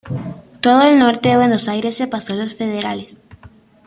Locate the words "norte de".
0.97-1.37